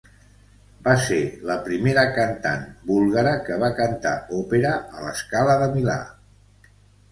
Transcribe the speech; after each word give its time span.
Va 0.85 0.93
ser 1.07 1.19
la 1.49 1.57
primera 1.67 2.05
cantant 2.15 2.65
búlgara 2.93 3.35
que 3.49 3.59
va 3.67 3.71
cantar 3.83 4.17
òpera 4.41 4.75
a 4.97 5.07
La 5.07 5.15
Scala 5.23 5.61
de 5.67 5.71
Milà. 5.79 6.03